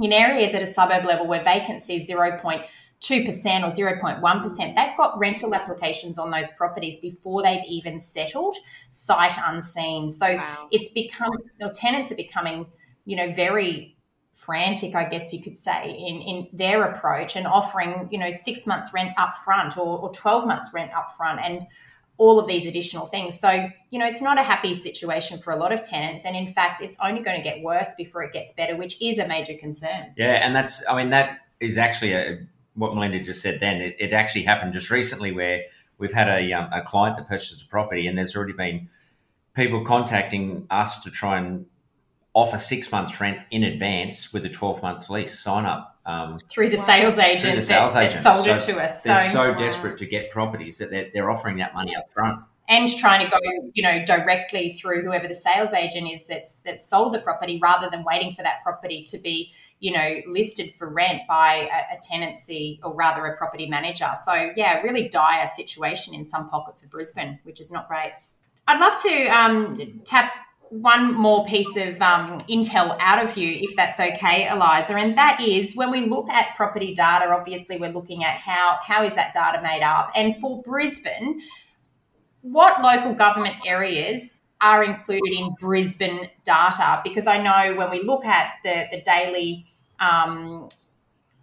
[0.00, 5.54] in areas at a suburb level where vacancy is 0.2% or 0.1%, they've got rental
[5.54, 8.56] applications on those properties before they've even settled,
[8.90, 10.10] sight unseen.
[10.10, 10.68] So wow.
[10.70, 12.66] it's become, or tenants are becoming,
[13.04, 13.96] you know, very
[14.34, 18.68] frantic, I guess you could say, in, in their approach and offering, you know, six
[18.68, 21.40] months rent up front or, or 12 months rent up front.
[21.42, 21.62] And
[22.18, 23.38] all of these additional things.
[23.38, 26.24] So, you know, it's not a happy situation for a lot of tenants.
[26.24, 29.18] And in fact, it's only going to get worse before it gets better, which is
[29.18, 30.12] a major concern.
[30.16, 30.32] Yeah.
[30.44, 32.40] And that's, I mean, that is actually a,
[32.74, 33.80] what Melinda just said then.
[33.80, 35.62] It, it actually happened just recently where
[35.98, 38.88] we've had a, um, a client that purchased a property and there's already been
[39.54, 41.66] people contacting us to try and
[42.34, 46.70] offer six months rent in advance with a 12 month lease sign up um, through
[46.70, 48.24] the sales agent, through the sales that, agent.
[48.24, 49.02] that sold so it to us.
[49.02, 52.40] They're so, so desperate to get properties that they're, they're offering that money up front
[52.68, 53.38] and trying to go,
[53.74, 57.88] you know, directly through whoever the sales agent is that's that's sold the property, rather
[57.90, 61.98] than waiting for that property to be, you know, listed for rent by a, a
[62.02, 64.10] tenancy or rather a property manager.
[64.24, 68.12] So yeah, really dire situation in some pockets of Brisbane, which is not great.
[68.66, 70.32] I'd love to um, tap
[70.70, 75.40] one more piece of um, intel out of you, if that's okay, Eliza, and that
[75.40, 77.30] is when we look at property data.
[77.30, 81.40] Obviously, we're looking at how how is that data made up, and for Brisbane,
[82.42, 87.00] what local government areas are included in Brisbane data?
[87.02, 89.66] Because I know when we look at the the daily
[90.00, 90.68] um,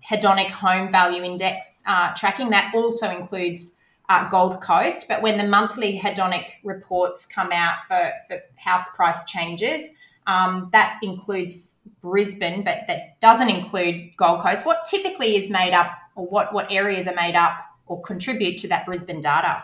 [0.07, 3.74] hedonic home value index uh, tracking, that also includes
[4.09, 5.07] uh, Gold Coast.
[5.07, 9.89] But when the monthly hedonic reports come out for, for house price changes,
[10.27, 14.65] um, that includes Brisbane, but that doesn't include Gold Coast.
[14.65, 18.67] What typically is made up, or what, what areas are made up or contribute to
[18.69, 19.63] that Brisbane data?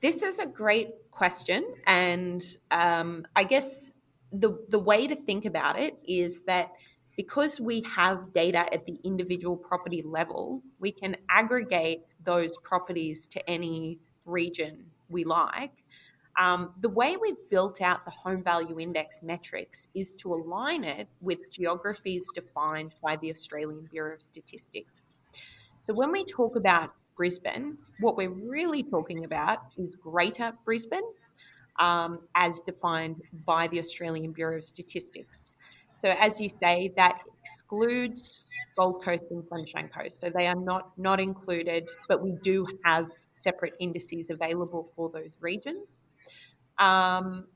[0.00, 1.64] This is a great question.
[1.86, 3.92] And um, I guess
[4.32, 6.72] the, the way to think about it is that
[7.16, 13.50] because we have data at the individual property level, we can aggregate those properties to
[13.50, 15.84] any region we like.
[16.36, 21.08] Um, the way we've built out the home value index metrics is to align it
[21.20, 25.16] with geographies defined by the Australian Bureau of Statistics.
[25.78, 31.08] So when we talk about Brisbane, what we're really talking about is Greater Brisbane
[31.78, 35.53] um, as defined by the Australian Bureau of Statistics.
[36.04, 38.44] So as you say, that excludes
[38.76, 40.20] Gold Coast and Sunshine Coast.
[40.20, 45.34] So they are not not included, but we do have separate indices available for those
[45.40, 46.06] regions.
[46.78, 47.46] Um,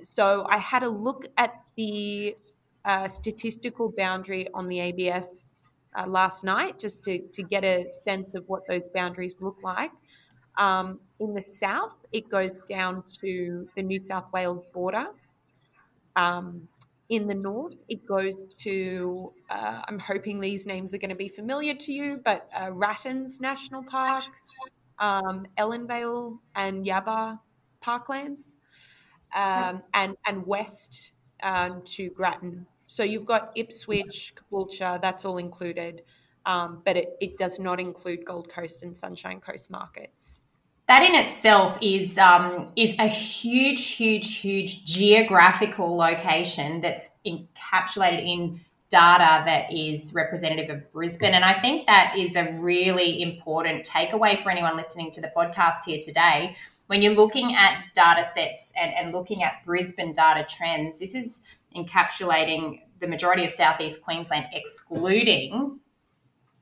[0.00, 2.34] so I had a look at the
[2.86, 5.56] uh, statistical boundary on the ABS
[5.94, 9.92] uh, last night just to, to get a sense of what those boundaries look like.
[10.56, 15.08] Um, in the south, it goes down to the New South Wales border.
[16.16, 16.68] Um,
[17.12, 21.28] in the north, it goes to, uh, I'm hoping these names are going to be
[21.28, 24.24] familiar to you, but uh, Rattans National Park,
[24.98, 27.38] um, Ellenvale and Yabba
[27.84, 28.54] Parklands,
[29.36, 32.66] um, and, and west um, to Gatton.
[32.86, 36.04] So you've got Ipswich, Caboolture, that's all included,
[36.46, 40.44] um, but it, it does not include Gold Coast and Sunshine Coast markets
[40.92, 48.60] that in itself is um, is a huge, huge, huge geographical location that's encapsulated in
[48.90, 51.32] data that is representative of Brisbane.
[51.32, 55.84] And I think that is a really important takeaway for anyone listening to the podcast
[55.86, 56.58] here today.
[56.88, 61.40] When you're looking at data sets and, and looking at Brisbane data trends, this is
[61.74, 65.80] encapsulating the majority of Southeast Queensland, excluding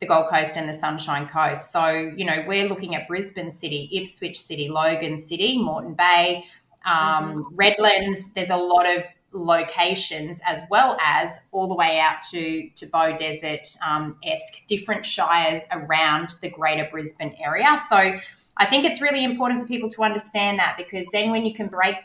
[0.01, 1.71] the Gold Coast and the Sunshine Coast.
[1.71, 6.47] So, you know, we're looking at Brisbane City, Ipswich City, Logan City, Moreton Bay,
[6.87, 6.95] um,
[7.45, 7.55] mm-hmm.
[7.55, 8.33] Redlands.
[8.33, 13.81] There's a lot of locations as well as all the way out to to Beaudesert
[13.87, 17.79] um, esque different shires around the Greater Brisbane area.
[17.89, 18.19] So
[18.57, 21.69] I think it's really important for people to understand that because then when you can
[21.69, 21.97] break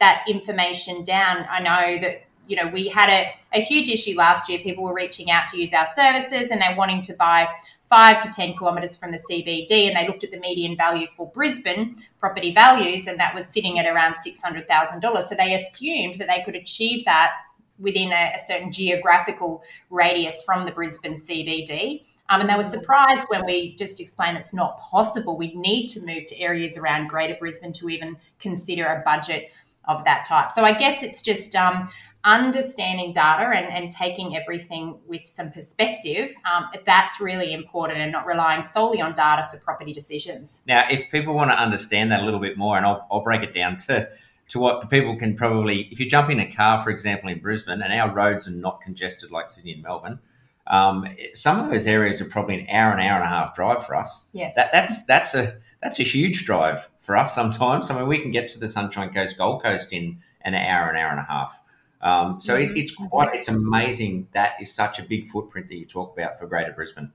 [0.00, 4.48] that information down, I know that you know, we had a, a huge issue last
[4.48, 4.58] year.
[4.58, 7.48] People were reaching out to use our services and they're wanting to buy
[7.88, 9.88] five to 10 kilometres from the CBD.
[9.88, 13.78] And they looked at the median value for Brisbane property values, and that was sitting
[13.78, 15.22] at around $600,000.
[15.24, 17.32] So they assumed that they could achieve that
[17.78, 22.04] within a, a certain geographical radius from the Brisbane CBD.
[22.30, 25.36] Um, and they were surprised when we just explained it's not possible.
[25.36, 29.50] We need to move to areas around Greater Brisbane to even consider a budget
[29.86, 30.52] of that type.
[30.52, 31.88] So I guess it's just um,
[32.24, 38.26] understanding data and, and taking everything with some perspective, um, that's really important and not
[38.26, 40.62] relying solely on data for property decisions.
[40.66, 43.42] Now, if people want to understand that a little bit more, and I'll, I'll break
[43.42, 44.08] it down to,
[44.48, 47.82] to what people can probably, if you jump in a car, for example, in Brisbane,
[47.82, 50.18] and our roads are not congested like Sydney and Melbourne,
[50.66, 53.84] um, some of those areas are probably an hour, an hour and a half drive
[53.84, 54.30] for us.
[54.32, 54.54] Yes.
[54.54, 57.90] That, that's, that's a, that's a huge drive for us sometimes.
[57.90, 60.96] I mean, we can get to the Sunshine Coast, Gold Coast in an hour, an
[60.96, 61.60] hour and a half.
[62.04, 65.86] Um, so it, it's quite it's amazing that is such a big footprint that you
[65.86, 67.10] talk about for Greater Brisbane.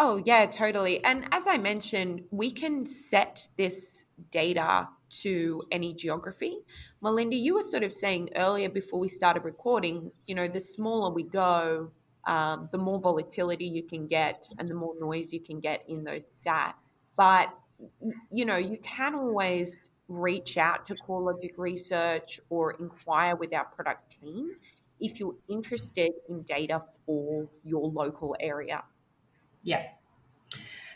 [0.00, 1.02] Oh yeah, totally.
[1.04, 4.88] And as I mentioned, we can set this data
[5.20, 6.58] to any geography.
[7.00, 11.12] Melinda, you were sort of saying earlier before we started recording, you know, the smaller
[11.12, 11.92] we go,
[12.26, 16.02] um, the more volatility you can get and the more noise you can get in
[16.02, 16.74] those stats.
[17.16, 17.54] But
[18.32, 24.20] you know, you can always reach out to CoreLogic Research or inquire with our product
[24.20, 24.52] team
[25.00, 28.84] if you're interested in data for your local area.
[29.62, 29.82] Yeah.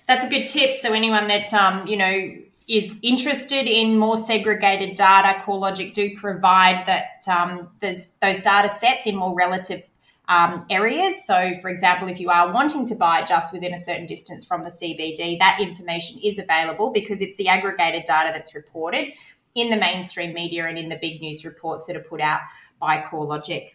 [0.06, 0.76] That's a good tip.
[0.76, 2.36] So anyone that um, you know
[2.68, 9.06] is interested in more segregated data, CoreLogic do provide that um, those, those data sets
[9.06, 9.84] in more relative
[10.28, 11.24] um, areas.
[11.24, 14.64] So, for example, if you are wanting to buy just within a certain distance from
[14.64, 19.12] the CBD, that information is available because it's the aggregated data that's reported
[19.54, 22.40] in the mainstream media and in the big news reports that are put out
[22.80, 23.70] by CoreLogic.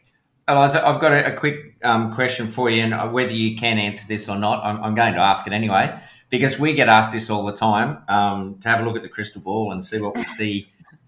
[0.48, 3.78] Eliza, I've got a, a quick um, question for you, and uh, whether you can
[3.78, 5.96] answer this or not, I'm, I'm, going to ask it anyway,
[6.30, 9.10] because we get asked this all the time um, to have a look at the
[9.10, 10.68] crystal ball and see what we see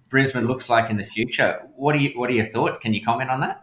[0.10, 1.68] Brisbane looks like in the future.
[1.76, 2.78] What are you, What are your thoughts?
[2.78, 3.63] Can you comment on that?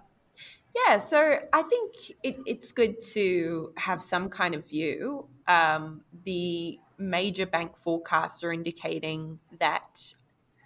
[0.74, 5.26] Yeah, so I think it, it's good to have some kind of view.
[5.48, 10.14] Um, the major bank forecasts are indicating that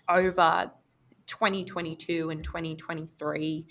[0.08, 0.70] over
[1.26, 3.66] 2022 and 2023,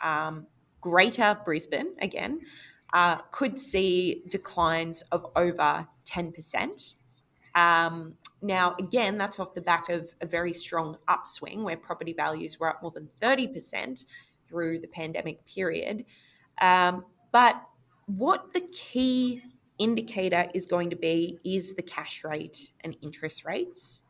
[0.00, 0.46] um,
[0.80, 2.40] Greater Brisbane, again,
[2.92, 6.94] uh, could see declines of over 10%.
[7.54, 12.58] Um, now, again, that's off the back of a very strong upswing where property values
[12.58, 14.04] were up more than 30%
[14.54, 16.04] through the pandemic period.
[16.60, 17.60] Um, but
[18.06, 19.42] what the key
[19.78, 24.02] indicator is going to be is the cash rate and interest rates.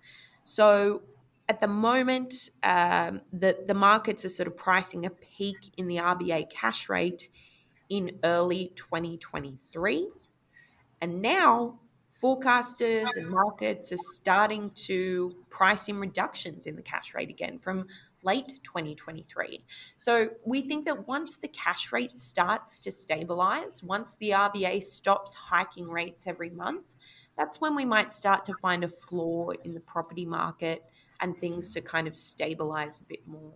[0.45, 1.03] So
[1.49, 5.97] at the moment, um, the, the markets are sort of pricing a peak in the
[5.97, 7.30] RBA cash rate
[7.88, 10.11] in early 2023.
[11.01, 11.78] And now
[12.11, 17.86] forecasters and markets are starting to price in reductions in the cash rate again from
[18.24, 19.64] late 2023.
[19.96, 25.34] So we think that once the cash rate starts to stabilize, once the RBA stops
[25.34, 26.86] hiking rates every month,
[27.36, 30.84] that's when we might start to find a floor in the property market
[31.24, 33.52] and things to kind of stabilize a bit more.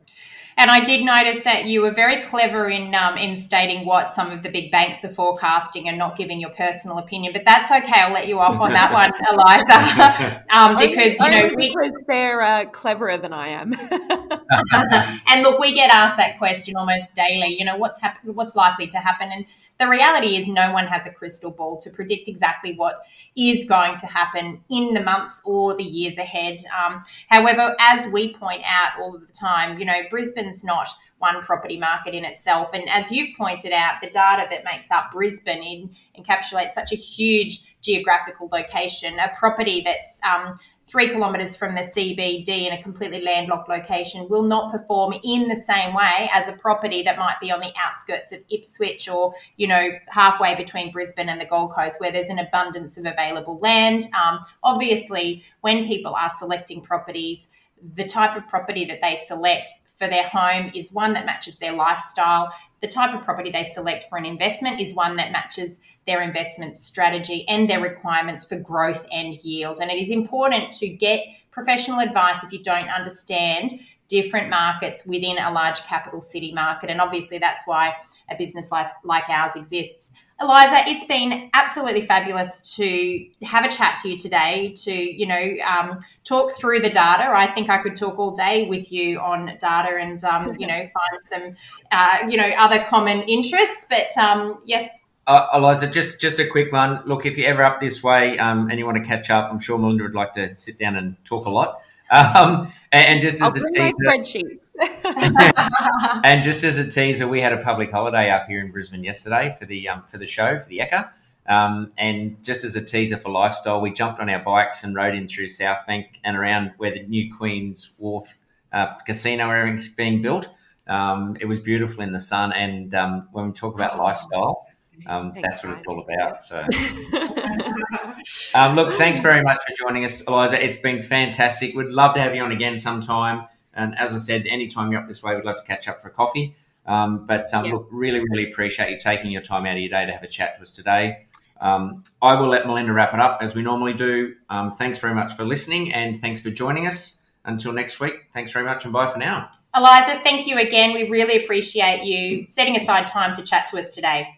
[0.57, 4.33] And I did notice that you were very clever in um, in stating what some
[4.33, 7.33] of the big banks are forecasting and not giving your personal opinion.
[7.33, 8.01] But that's okay.
[8.01, 11.93] I'll let you off on that one, Eliza, um, because only, you know we, because
[12.09, 13.75] they're uh, cleverer than I am.
[15.29, 17.57] and look, we get asked that question almost daily.
[17.59, 19.31] You know, what's happen- What's likely to happen?
[19.31, 19.45] And
[19.79, 23.03] the reality is no one has a crystal ball to predict exactly what
[23.37, 26.59] is going to happen in the months or the years ahead.
[26.77, 31.41] Um, however, as we point out all of the time, you know, Brisbane's not one
[31.43, 32.71] property market in itself.
[32.73, 36.97] And as you've pointed out, the data that makes up Brisbane in, encapsulates such a
[36.97, 40.59] huge geographical location, a property that's um,
[40.89, 45.57] three kilometres from the CBD in a completely landlocked location will not perform in the
[45.57, 49.67] same way as a property that might be on the outskirts of Ipswich or, you
[49.67, 54.05] know, halfway between Brisbane and the Gold Coast where there's an abundance of available land.
[54.15, 57.49] Um, obviously, when people are selecting properties,
[57.95, 61.73] the type of property that they select for their home is one that matches their
[61.73, 62.53] lifestyle.
[62.81, 66.77] The type of property they select for an investment is one that matches their investment
[66.77, 69.81] strategy and their requirements for growth and yield.
[69.81, 73.73] And it is important to get professional advice if you don't understand
[74.07, 76.89] different markets within a large capital city market.
[76.89, 77.95] And obviously, that's why
[78.31, 80.13] a business like, ours exists.
[80.41, 85.57] Eliza, it's been absolutely fabulous to have a chat to you today, to, you know,
[85.67, 87.29] um, talk through the data.
[87.29, 90.79] I think I could talk all day with you on data and, um, you know,
[90.79, 91.57] find some,
[91.91, 93.87] uh, you know, other common interests.
[93.91, 97.03] But um, yes, uh, Eliza, just just a quick one.
[97.05, 99.61] Look, if you're ever up this way um, and you want to catch up, I'm
[99.61, 101.83] sure Melinda would like to sit down and talk a lot.
[102.11, 104.57] Um, and, and, just as I'll a teaser,
[106.25, 109.57] and just as a teaser, we had a public holiday up here in Brisbane yesterday
[109.59, 111.11] for the um, for the show for the Ekka.
[111.49, 115.15] Um, and just as a teaser for lifestyle, we jumped on our bikes and rode
[115.15, 118.39] in through South Bank and around where the new Queen's Wharf
[118.73, 120.49] uh, casino area is being built.
[120.87, 122.53] Um, it was beautiful in the sun.
[122.53, 124.67] And um, when we talk about lifestyle,
[125.07, 126.43] um, that's what it's all about.
[126.43, 126.59] So,
[128.55, 130.63] um, look, thanks very much for joining us, Eliza.
[130.63, 131.75] It's been fantastic.
[131.75, 133.47] We'd love to have you on again sometime.
[133.79, 136.09] And as I said, anytime you're up this way, we'd love to catch up for
[136.09, 136.57] a coffee.
[136.85, 137.73] Um, but um, yeah.
[137.75, 140.29] look, really, really appreciate you taking your time out of your day to have a
[140.29, 141.27] chat to us today.
[141.61, 144.35] Um, I will let Melinda wrap it up as we normally do.
[144.49, 147.23] Um, thanks very much for listening and thanks for joining us.
[147.45, 149.51] Until next week, thanks very much and bye for now.
[149.75, 150.93] Eliza, thank you again.
[150.93, 154.29] We really appreciate you setting aside time to chat to us today.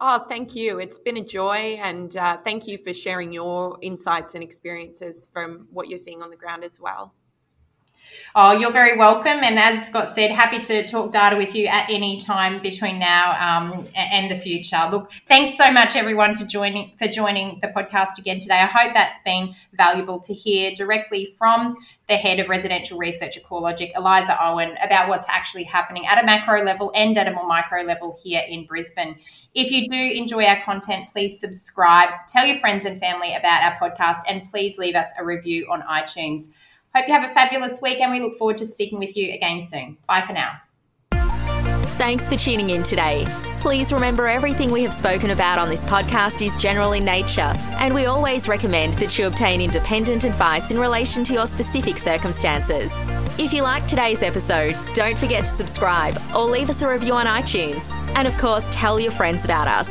[0.00, 0.78] Oh, thank you.
[0.78, 1.78] It's been a joy.
[1.80, 6.30] And uh, thank you for sharing your insights and experiences from what you're seeing on
[6.30, 7.14] the ground as well.
[8.38, 9.38] Oh, you're very welcome.
[9.42, 13.32] And as Scott said, happy to talk data with you at any time between now
[13.40, 14.88] um, and the future.
[14.90, 18.60] Look, thanks so much, everyone, to joining for joining the podcast again today.
[18.60, 21.76] I hope that's been valuable to hear directly from
[22.08, 26.26] the head of residential research at CoreLogic, Eliza Owen, about what's actually happening at a
[26.26, 29.16] macro level and at a more micro level here in Brisbane.
[29.54, 33.78] If you do enjoy our content, please subscribe, tell your friends and family about our
[33.78, 36.48] podcast, and please leave us a review on iTunes.
[36.96, 39.62] Hope you have a fabulous week and we look forward to speaking with you again
[39.62, 39.98] soon.
[40.06, 40.62] Bye for now.
[41.98, 43.26] Thanks for tuning in today.
[43.60, 47.92] Please remember everything we have spoken about on this podcast is general in nature, and
[47.92, 52.94] we always recommend that you obtain independent advice in relation to your specific circumstances.
[53.38, 57.26] If you liked today's episode, don't forget to subscribe or leave us a review on
[57.26, 57.92] iTunes.
[58.14, 59.90] And of course, tell your friends about us.